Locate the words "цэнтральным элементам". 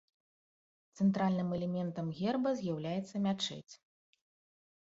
0.97-2.09